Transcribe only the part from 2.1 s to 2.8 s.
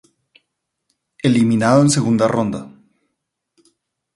ronda.